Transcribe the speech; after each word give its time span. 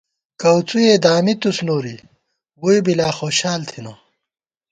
کؤڅُوئے 0.41 0.93
دامِتُوس 1.03 1.57
نوری، 1.67 1.95
ووئی 2.61 2.79
بی 2.85 2.93
لا 2.99 3.09
خوشال 3.17 3.61
تھنہ 3.69 3.93